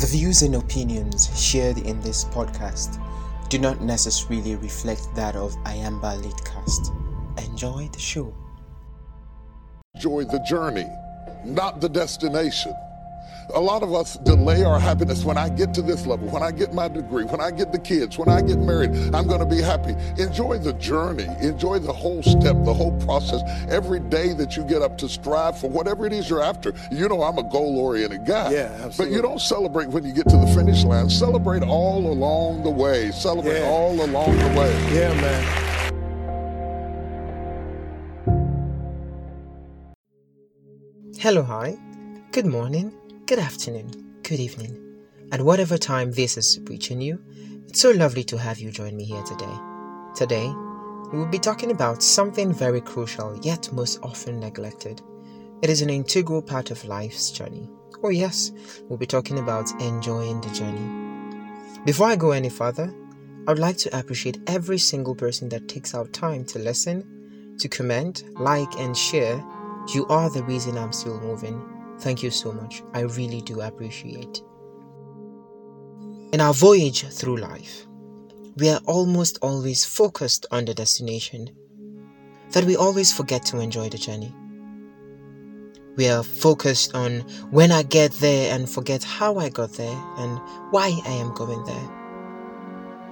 The 0.00 0.06
views 0.06 0.40
and 0.40 0.54
opinions 0.54 1.28
shared 1.38 1.76
in 1.76 2.00
this 2.00 2.24
podcast 2.24 2.98
do 3.50 3.58
not 3.58 3.82
necessarily 3.82 4.56
reflect 4.56 5.14
that 5.14 5.36
of 5.36 5.54
Ayamba 5.64 6.18
Litcast. 6.22 6.96
Enjoy 7.46 7.86
the 7.92 7.98
show. 7.98 8.34
Enjoy 9.94 10.24
the 10.24 10.38
journey, 10.48 10.86
not 11.44 11.82
the 11.82 11.88
destination. 11.90 12.72
A 13.54 13.60
lot 13.60 13.82
of 13.82 13.92
us 13.92 14.16
delay 14.18 14.64
our 14.64 14.78
happiness 14.78 15.24
when 15.24 15.36
I 15.36 15.48
get 15.48 15.74
to 15.74 15.82
this 15.82 16.06
level, 16.06 16.28
when 16.28 16.42
I 16.42 16.50
get 16.52 16.72
my 16.72 16.88
degree, 16.88 17.24
when 17.24 17.40
I 17.40 17.50
get 17.50 17.72
the 17.72 17.78
kids, 17.78 18.18
when 18.18 18.28
I 18.28 18.40
get 18.42 18.58
married, 18.58 18.90
I'm 19.14 19.26
going 19.26 19.40
to 19.40 19.46
be 19.46 19.60
happy. 19.60 19.94
Enjoy 20.22 20.58
the 20.58 20.72
journey. 20.74 21.26
Enjoy 21.40 21.78
the 21.78 21.92
whole 21.92 22.22
step, 22.22 22.56
the 22.64 22.74
whole 22.74 22.96
process. 23.00 23.42
Every 23.68 24.00
day 24.00 24.32
that 24.34 24.56
you 24.56 24.64
get 24.64 24.82
up 24.82 24.96
to 24.98 25.08
strive 25.08 25.58
for 25.58 25.68
whatever 25.68 26.06
it 26.06 26.12
is 26.12 26.30
you're 26.30 26.42
after. 26.42 26.72
You 26.92 27.08
know, 27.08 27.22
I'm 27.22 27.38
a 27.38 27.42
goal 27.42 27.78
oriented 27.78 28.24
guy. 28.26 28.52
Yeah, 28.52 28.72
absolutely. 28.82 29.04
But 29.06 29.10
you 29.16 29.22
don't 29.22 29.40
celebrate 29.40 29.88
when 29.88 30.04
you 30.04 30.12
get 30.12 30.28
to 30.28 30.36
the 30.36 30.46
finish 30.48 30.84
line. 30.84 31.10
Celebrate 31.10 31.62
all 31.62 32.06
along 32.12 32.62
the 32.62 32.70
way. 32.70 33.10
Celebrate 33.10 33.60
Yeah. 33.60 33.68
all 33.68 34.00
along 34.00 34.36
the 34.36 34.48
way. 34.58 34.94
Yeah, 34.94 35.14
man. 35.20 35.66
Hello, 41.18 41.42
hi. 41.42 41.76
Good 42.32 42.46
morning, 42.46 42.92
good 43.30 43.38
afternoon, 43.38 43.92
good 44.24 44.40
evening. 44.40 44.76
At 45.30 45.40
whatever 45.40 45.78
time 45.78 46.10
this 46.10 46.36
is 46.36 46.58
reaching 46.64 47.00
you, 47.00 47.22
it's 47.68 47.80
so 47.80 47.92
lovely 47.92 48.24
to 48.24 48.36
have 48.36 48.58
you 48.58 48.72
join 48.72 48.96
me 48.96 49.04
here 49.04 49.22
today. 49.22 49.54
Today, 50.16 50.52
we 51.12 51.18
will 51.20 51.28
be 51.30 51.38
talking 51.38 51.70
about 51.70 52.02
something 52.02 52.52
very 52.52 52.80
crucial 52.80 53.38
yet 53.40 53.72
most 53.72 54.00
often 54.02 54.40
neglected. 54.40 55.00
It 55.62 55.70
is 55.70 55.80
an 55.80 55.90
integral 55.90 56.42
part 56.42 56.72
of 56.72 56.84
life's 56.84 57.30
journey. 57.30 57.70
Oh, 58.02 58.08
yes, 58.08 58.50
we'll 58.88 58.98
be 58.98 59.06
talking 59.06 59.38
about 59.38 59.70
enjoying 59.80 60.40
the 60.40 60.50
journey. 60.50 61.78
Before 61.84 62.08
I 62.08 62.16
go 62.16 62.32
any 62.32 62.48
further, 62.48 62.92
I 63.46 63.52
would 63.52 63.60
like 63.60 63.76
to 63.76 63.96
appreciate 63.96 64.40
every 64.48 64.78
single 64.78 65.14
person 65.14 65.48
that 65.50 65.68
takes 65.68 65.94
out 65.94 66.12
time 66.12 66.44
to 66.46 66.58
listen, 66.58 67.54
to 67.60 67.68
comment, 67.68 68.24
like, 68.40 68.76
and 68.80 68.96
share. 68.96 69.36
You 69.94 70.04
are 70.06 70.30
the 70.30 70.42
reason 70.42 70.76
I'm 70.76 70.92
still 70.92 71.20
moving. 71.20 71.79
Thank 72.00 72.22
you 72.22 72.30
so 72.30 72.52
much. 72.52 72.82
I 72.94 73.00
really 73.00 73.42
do 73.42 73.60
appreciate. 73.60 74.42
In 76.32 76.40
our 76.40 76.54
voyage 76.54 77.04
through 77.04 77.36
life, 77.36 77.86
we 78.56 78.70
are 78.70 78.80
almost 78.86 79.38
always 79.42 79.84
focused 79.84 80.46
on 80.50 80.64
the 80.64 80.74
destination, 80.74 81.50
that 82.52 82.64
we 82.64 82.76
always 82.76 83.12
forget 83.12 83.44
to 83.46 83.60
enjoy 83.60 83.88
the 83.90 83.98
journey. 83.98 84.34
We 85.96 86.08
are 86.08 86.22
focused 86.22 86.94
on 86.94 87.20
when 87.50 87.70
I 87.70 87.82
get 87.82 88.12
there 88.12 88.54
and 88.54 88.68
forget 88.68 89.02
how 89.02 89.36
I 89.36 89.50
got 89.50 89.72
there 89.72 90.02
and 90.16 90.38
why 90.70 90.98
I 91.04 91.10
am 91.10 91.34
going 91.34 91.64
there. 91.64 91.90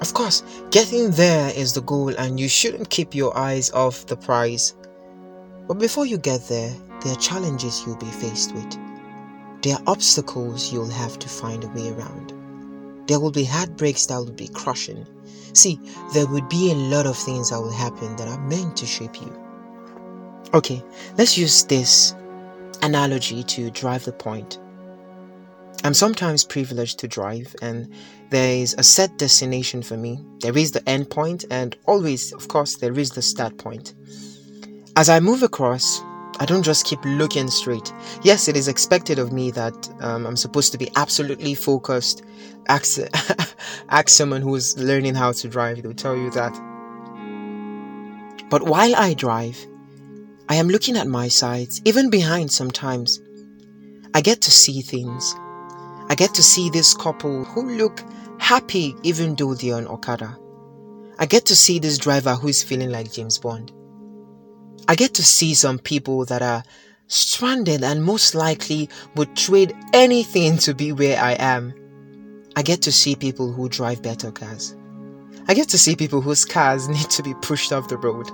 Of 0.00 0.12
course, 0.12 0.42
getting 0.70 1.12
there 1.12 1.50
is 1.56 1.72
the 1.72 1.82
goal, 1.82 2.10
and 2.18 2.38
you 2.38 2.48
shouldn't 2.48 2.90
keep 2.90 3.14
your 3.14 3.36
eyes 3.36 3.70
off 3.70 4.06
the 4.06 4.16
prize. 4.16 4.74
But 5.66 5.78
before 5.78 6.04
you 6.04 6.18
get 6.18 6.46
there, 6.48 6.74
there 7.04 7.12
are 7.12 7.20
challenges 7.20 7.84
you'll 7.86 7.96
be 7.96 8.06
faced 8.06 8.54
with. 8.54 8.78
There 9.62 9.76
are 9.76 9.82
obstacles 9.86 10.72
you'll 10.72 10.88
have 10.88 11.18
to 11.18 11.28
find 11.28 11.62
a 11.62 11.68
way 11.68 11.90
around. 11.90 12.32
There 13.06 13.20
will 13.20 13.30
be 13.30 13.44
heartbreaks 13.44 14.06
that 14.06 14.16
will 14.16 14.32
be 14.32 14.48
crushing. 14.48 15.06
See, 15.52 15.78
there 16.14 16.26
would 16.26 16.48
be 16.48 16.72
a 16.72 16.74
lot 16.74 17.06
of 17.06 17.16
things 17.16 17.50
that 17.50 17.60
will 17.60 17.70
happen 17.70 18.16
that 18.16 18.28
are 18.28 18.40
meant 18.40 18.76
to 18.78 18.86
shape 18.86 19.20
you. 19.20 19.32
Okay, 20.54 20.82
let's 21.18 21.36
use 21.36 21.64
this 21.64 22.14
analogy 22.82 23.42
to 23.44 23.70
drive 23.70 24.04
the 24.04 24.12
point. 24.12 24.58
I'm 25.84 25.94
sometimes 25.94 26.44
privileged 26.44 26.98
to 27.00 27.08
drive, 27.08 27.54
and 27.60 27.92
there 28.30 28.56
is 28.56 28.74
a 28.78 28.82
set 28.82 29.18
destination 29.18 29.82
for 29.82 29.98
me. 29.98 30.24
There 30.40 30.56
is 30.56 30.72
the 30.72 30.88
end 30.88 31.10
point, 31.10 31.44
and 31.50 31.76
always, 31.86 32.32
of 32.32 32.48
course, 32.48 32.76
there 32.76 32.98
is 32.98 33.10
the 33.10 33.20
start 33.22 33.58
point. 33.58 33.92
As 34.96 35.10
I 35.10 35.20
move 35.20 35.42
across, 35.42 36.00
I 36.40 36.46
don't 36.46 36.64
just 36.64 36.84
keep 36.84 36.98
looking 37.04 37.48
straight. 37.48 37.92
Yes, 38.22 38.48
it 38.48 38.56
is 38.56 38.66
expected 38.66 39.18
of 39.18 39.32
me 39.32 39.50
that 39.52 39.88
um, 40.00 40.26
I'm 40.26 40.36
supposed 40.36 40.72
to 40.72 40.78
be 40.78 40.90
absolutely 40.96 41.54
focused. 41.54 42.22
Ask, 42.68 42.98
ask 43.88 44.08
someone 44.08 44.42
who 44.42 44.54
is 44.56 44.76
learning 44.76 45.14
how 45.14 45.32
to 45.32 45.48
drive, 45.48 45.82
they'll 45.82 45.94
tell 45.94 46.16
you 46.16 46.30
that. 46.30 46.52
But 48.50 48.62
while 48.64 48.96
I 48.96 49.14
drive, 49.14 49.64
I 50.48 50.56
am 50.56 50.68
looking 50.68 50.96
at 50.96 51.06
my 51.06 51.28
sides, 51.28 51.80
even 51.84 52.10
behind 52.10 52.50
sometimes. 52.50 53.20
I 54.12 54.20
get 54.20 54.40
to 54.42 54.50
see 54.50 54.82
things. 54.82 55.34
I 56.08 56.14
get 56.16 56.34
to 56.34 56.42
see 56.42 56.68
this 56.68 56.94
couple 56.94 57.44
who 57.44 57.76
look 57.76 58.02
happy 58.38 58.94
even 59.02 59.34
though 59.36 59.54
they're 59.54 59.76
on 59.76 59.86
Okada. 59.86 60.36
I 61.18 61.26
get 61.26 61.46
to 61.46 61.56
see 61.56 61.78
this 61.78 61.96
driver 61.96 62.34
who 62.34 62.48
is 62.48 62.62
feeling 62.62 62.90
like 62.90 63.12
James 63.12 63.38
Bond. 63.38 63.72
I 64.88 64.94
get 64.94 65.14
to 65.14 65.24
see 65.24 65.54
some 65.54 65.78
people 65.78 66.24
that 66.26 66.42
are 66.42 66.62
stranded 67.08 67.82
and 67.82 68.04
most 68.04 68.34
likely 68.34 68.88
would 69.16 69.36
trade 69.36 69.74
anything 69.92 70.58
to 70.58 70.74
be 70.74 70.92
where 70.92 71.20
I 71.20 71.32
am. 71.32 71.74
I 72.56 72.62
get 72.62 72.82
to 72.82 72.92
see 72.92 73.16
people 73.16 73.52
who 73.52 73.68
drive 73.68 74.02
better 74.02 74.30
cars. 74.30 74.76
I 75.48 75.54
get 75.54 75.68
to 75.70 75.78
see 75.78 75.96
people 75.96 76.20
whose 76.20 76.44
cars 76.44 76.88
need 76.96 77.10
to 77.10 77.22
be 77.22 77.34
pushed 77.34 77.72
off 77.72 77.88
the 77.88 77.96
road. 77.96 78.30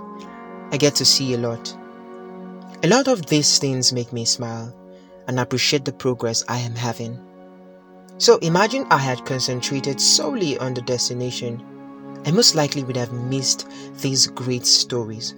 I 0.72 0.76
get 0.76 0.94
to 0.96 1.04
see 1.04 1.34
a 1.34 1.38
lot. 1.38 1.76
A 2.82 2.88
lot 2.88 3.08
of 3.08 3.26
these 3.26 3.58
things 3.58 3.92
make 3.92 4.12
me 4.12 4.24
smile 4.24 4.74
and 5.28 5.38
appreciate 5.38 5.84
the 5.84 5.92
progress 5.92 6.44
I 6.48 6.58
am 6.58 6.74
having. 6.74 7.18
So 8.18 8.38
imagine 8.38 8.86
I 8.90 8.98
had 8.98 9.24
concentrated 9.24 10.00
solely 10.00 10.58
on 10.58 10.74
the 10.74 10.82
destination. 10.82 11.64
I 12.26 12.30
most 12.30 12.54
likely 12.54 12.84
would 12.84 12.96
have 12.96 13.12
missed 13.12 13.66
these 14.00 14.26
great 14.26 14.66
stories. 14.66 15.34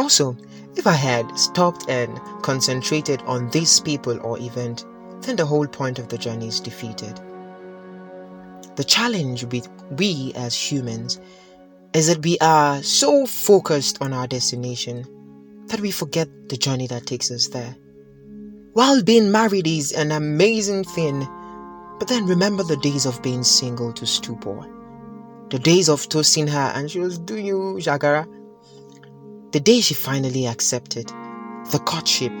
Also, 0.00 0.34
if 0.76 0.86
I 0.86 0.94
had 0.94 1.38
stopped 1.38 1.84
and 1.90 2.18
concentrated 2.40 3.20
on 3.26 3.50
these 3.50 3.80
people 3.80 4.18
or 4.22 4.38
event, 4.38 4.86
then 5.20 5.36
the 5.36 5.44
whole 5.44 5.66
point 5.66 5.98
of 5.98 6.08
the 6.08 6.16
journey 6.16 6.48
is 6.48 6.58
defeated. 6.58 7.20
The 8.76 8.84
challenge 8.84 9.44
with 9.44 9.68
we 9.98 10.32
as 10.36 10.56
humans 10.56 11.20
is 11.92 12.06
that 12.06 12.24
we 12.24 12.38
are 12.38 12.82
so 12.82 13.26
focused 13.26 14.00
on 14.00 14.14
our 14.14 14.26
destination 14.26 15.04
that 15.66 15.80
we 15.80 15.90
forget 15.90 16.30
the 16.48 16.56
journey 16.56 16.86
that 16.86 17.06
takes 17.06 17.30
us 17.30 17.48
there. 17.48 17.76
While 18.72 19.02
being 19.02 19.30
married 19.30 19.66
is 19.66 19.92
an 19.92 20.12
amazing 20.12 20.84
thing, 20.84 21.28
but 21.98 22.08
then 22.08 22.24
remember 22.24 22.62
the 22.62 22.78
days 22.78 23.04
of 23.04 23.22
being 23.22 23.44
single 23.44 23.92
to 23.92 24.06
stupor, 24.06 24.66
the 25.50 25.58
days 25.58 25.90
of 25.90 26.08
toasting 26.08 26.46
her 26.46 26.72
and 26.74 26.90
she 26.90 27.00
was 27.00 27.18
doing 27.18 27.44
you 27.44 27.76
jagara, 27.80 28.26
the 29.52 29.60
day 29.60 29.80
she 29.80 29.94
finally 29.94 30.46
accepted, 30.46 31.08
the 31.72 31.80
courtship, 31.84 32.32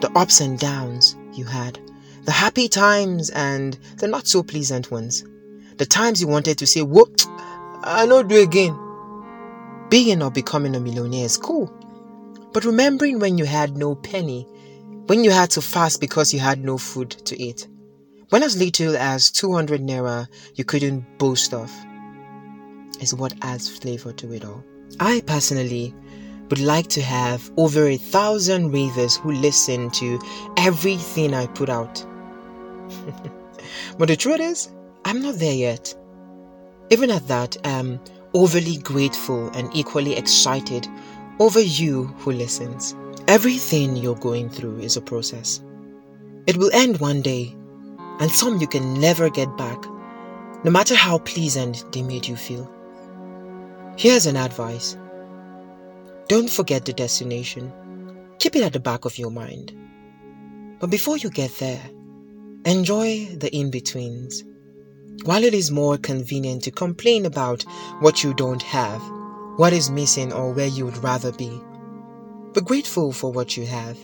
the 0.00 0.10
ups 0.14 0.40
and 0.40 0.58
downs 0.58 1.16
you 1.32 1.44
had, 1.44 1.78
the 2.24 2.32
happy 2.32 2.68
times 2.68 3.30
and 3.30 3.78
the 3.98 4.06
not 4.06 4.28
so 4.28 4.42
pleasant 4.42 4.90
ones, 4.90 5.24
the 5.78 5.86
times 5.86 6.20
you 6.20 6.28
wanted 6.28 6.58
to 6.58 6.66
say, 6.66 6.82
Whoop, 6.82 7.20
I 7.82 8.06
know 8.06 8.22
do 8.22 8.40
again. 8.40 8.78
Being 9.88 10.22
or 10.22 10.30
becoming 10.30 10.74
a 10.74 10.80
millionaire 10.80 11.24
is 11.24 11.36
cool, 11.36 11.70
but 12.52 12.64
remembering 12.64 13.18
when 13.18 13.38
you 13.38 13.44
had 13.44 13.76
no 13.76 13.94
penny, 13.94 14.46
when 15.06 15.24
you 15.24 15.30
had 15.30 15.50
to 15.50 15.62
fast 15.62 16.00
because 16.00 16.32
you 16.32 16.40
had 16.40 16.64
no 16.64 16.78
food 16.78 17.10
to 17.10 17.40
eat, 17.42 17.66
when 18.30 18.42
as 18.42 18.56
little 18.56 18.96
as 18.96 19.30
200 19.30 19.80
naira 19.82 20.28
you 20.54 20.64
couldn't 20.64 21.18
boast 21.18 21.52
of, 21.52 21.70
is 23.00 23.14
what 23.14 23.34
adds 23.42 23.68
flavor 23.68 24.12
to 24.12 24.32
it 24.32 24.44
all. 24.44 24.64
I 25.00 25.22
personally 25.26 25.94
would 26.52 26.60
like 26.60 26.88
to 26.88 27.00
have 27.00 27.50
over 27.56 27.86
a 27.88 27.96
thousand 27.96 28.72
readers 28.72 29.16
who 29.16 29.32
listen 29.32 29.88
to 29.88 30.20
everything 30.58 31.32
I 31.32 31.46
put 31.46 31.70
out. 31.70 32.04
but 33.98 34.08
the 34.08 34.16
truth 34.16 34.40
is, 34.40 34.70
I'm 35.06 35.22
not 35.22 35.36
there 35.36 35.54
yet. 35.54 35.94
Even 36.90 37.10
at 37.10 37.26
that, 37.28 37.56
I'm 37.64 37.98
overly 38.34 38.76
grateful 38.76 39.48
and 39.54 39.74
equally 39.74 40.14
excited 40.14 40.86
over 41.38 41.58
you 41.58 42.08
who 42.18 42.32
listens. 42.32 42.94
Everything 43.28 43.96
you're 43.96 44.14
going 44.16 44.50
through 44.50 44.80
is 44.80 44.98
a 44.98 45.00
process. 45.00 45.62
It 46.46 46.58
will 46.58 46.70
end 46.74 47.00
one 47.00 47.22
day, 47.22 47.56
and 48.20 48.30
some 48.30 48.60
you 48.60 48.66
can 48.66 49.00
never 49.00 49.30
get 49.30 49.56
back, 49.56 49.82
no 50.64 50.70
matter 50.70 50.96
how 50.96 51.16
pleasant 51.16 51.90
they 51.92 52.02
made 52.02 52.28
you 52.28 52.36
feel. 52.36 52.70
Here's 53.96 54.26
an 54.26 54.36
advice 54.36 54.98
don't 56.32 56.48
forget 56.48 56.86
the 56.86 56.94
destination, 56.94 57.70
keep 58.38 58.56
it 58.56 58.62
at 58.62 58.72
the 58.72 58.80
back 58.80 59.04
of 59.04 59.18
your 59.18 59.30
mind. 59.30 59.70
But 60.80 60.88
before 60.88 61.18
you 61.18 61.28
get 61.28 61.54
there, 61.58 61.82
enjoy 62.64 63.26
the 63.36 63.54
in 63.54 63.70
betweens. 63.70 64.42
While 65.24 65.44
it 65.44 65.52
is 65.52 65.70
more 65.70 65.98
convenient 65.98 66.62
to 66.62 66.70
complain 66.70 67.26
about 67.26 67.66
what 68.00 68.24
you 68.24 68.32
don't 68.32 68.62
have, 68.62 69.02
what 69.58 69.74
is 69.74 69.90
missing, 69.90 70.32
or 70.32 70.54
where 70.54 70.68
you 70.68 70.86
would 70.86 70.96
rather 71.04 71.32
be, 71.32 71.60
be 72.54 72.62
grateful 72.62 73.12
for 73.12 73.30
what 73.30 73.58
you 73.58 73.66
have, 73.66 73.98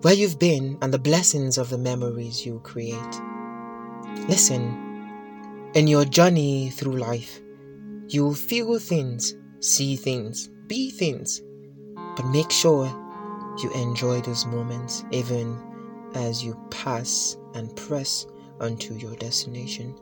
where 0.00 0.14
you've 0.14 0.40
been, 0.40 0.76
and 0.82 0.92
the 0.92 0.98
blessings 0.98 1.56
of 1.56 1.70
the 1.70 1.78
memories 1.78 2.44
you 2.44 2.58
create. 2.64 3.20
Listen, 4.26 5.70
in 5.74 5.86
your 5.86 6.04
journey 6.04 6.70
through 6.70 6.96
life, 6.96 7.40
you 8.08 8.24
will 8.24 8.34
feel 8.34 8.80
things, 8.80 9.36
see 9.60 9.94
things, 9.94 10.50
be 10.68 10.90
things, 10.90 11.42
but 12.16 12.26
make 12.26 12.50
sure 12.50 12.86
you 13.62 13.70
enjoy 13.72 14.20
those 14.20 14.46
moments 14.46 15.04
even 15.10 15.58
as 16.14 16.44
you 16.44 16.58
pass 16.70 17.36
and 17.54 17.74
press 17.76 18.26
onto 18.60 18.94
your 18.94 19.14
destination. 19.16 19.94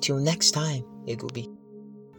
Till 0.00 0.18
next 0.18 0.50
time, 0.52 0.84
Egobi. 1.06 1.54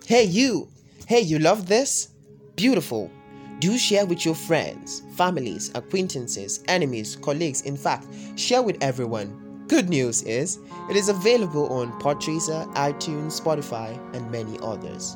Hey, 0.05 0.23
you! 0.23 0.69
Hey, 1.07 1.21
you 1.21 1.39
love 1.39 1.67
this? 1.67 2.09
Beautiful. 2.55 3.11
Do 3.59 3.77
share 3.77 4.05
with 4.05 4.25
your 4.25 4.35
friends, 4.35 5.03
families, 5.15 5.71
acquaintances, 5.75 6.63
enemies, 6.67 7.15
colleagues. 7.17 7.61
In 7.61 7.77
fact, 7.77 8.07
share 8.35 8.61
with 8.61 8.77
everyone. 8.81 9.65
Good 9.67 9.87
news 9.89 10.23
is, 10.23 10.59
it 10.89 10.95
is 10.95 11.09
available 11.09 11.71
on 11.71 11.91
Podchaser, 11.99 12.73
iTunes, 12.73 13.39
Spotify, 13.39 13.97
and 14.15 14.29
many 14.31 14.57
others. 14.61 15.15